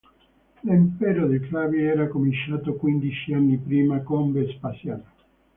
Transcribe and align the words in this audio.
L'impero 0.61 1.27
dei 1.27 1.37
Flavi 1.41 1.83
era 1.83 2.07
cominciato 2.07 2.73
quindici 2.73 3.35
anni 3.35 3.59
prima 3.59 4.01
con 4.01 4.31
Vespasiano. 4.31 5.03